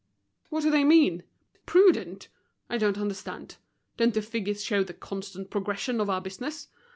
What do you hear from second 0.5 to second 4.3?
do they mean? Prudent! I don't understand. Don't the